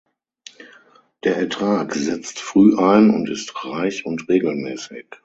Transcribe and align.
Der 1.23 1.35
Ertrag 1.37 1.93
setzt 1.93 2.39
früh 2.39 2.75
ein 2.75 3.11
und 3.11 3.29
ist 3.29 3.53
reich 3.65 4.03
und 4.03 4.27
regelmäßig. 4.29 5.05